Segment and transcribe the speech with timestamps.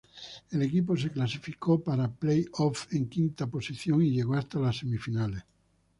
[0.49, 5.43] El equipo se clasificó para "playoff" en quinta posición, y llegó hasta las semifinales.